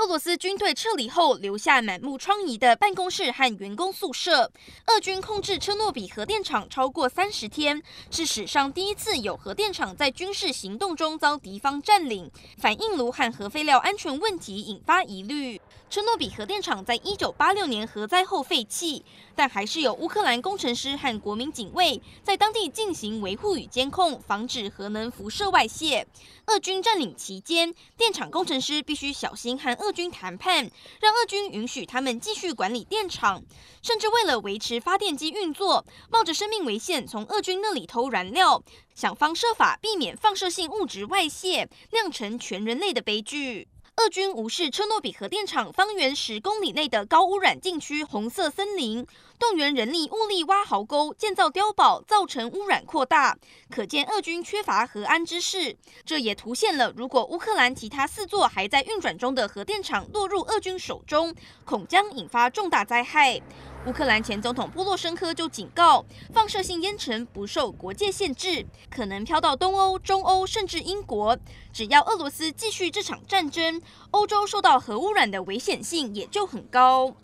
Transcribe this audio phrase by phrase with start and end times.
[0.00, 4.50] 俄罗斯军队撤离后，留下满目疮痍的办公室和员工宿舍。
[4.86, 12.30] 俄军控制车诺比核电厂超过三十天，是史上第一次有核电厂在军事行动中遭敌方占领。
[12.56, 15.60] 反应炉和核废料安全问题引发疑虑。
[15.90, 19.04] 车诺比核电厂在一九八六年核灾后废弃，
[19.34, 26.06] 但还是有乌克兰工程师和国民警卫在当地进行维护与监控，防止核能辐射外泄。
[26.46, 33.42] 俄军占领期间，电厂工程师必须小心和俄军谈判，让俄军允许他们继续管理电厂，
[33.82, 38.62] 甚至为了维持发电机运作，冒着生命危险从俄军那里偷燃料，
[38.94, 43.68] 想方设法避免放射性物质外泄，酿成全人类的悲剧。
[44.00, 49.06] 俄军无视车诺比核电厂方圆十公里内的高污染禁区红色森林，
[49.38, 53.36] 动员人力物力挖壕沟、建造碉堡，造成污染扩大。
[53.68, 55.76] 可见俄军缺乏核安知识。
[56.02, 61.34] 这也凸显了，如果乌克兰其他四座还在运转中的核电厂落入俄军手中，
[61.66, 63.42] 恐将引发重大灾害。
[63.86, 71.36] 乌克兰前总统波洛申科就警告，放射性烟尘不受国界限制，可能飘到东欧、中欧，甚至英国。
[71.72, 77.14] 只要俄罗斯继续这场战争，欧洲受到核污染的危险性也就很高。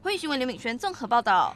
[0.00, 1.54] 欢迎新闻刘敏轩综合报道。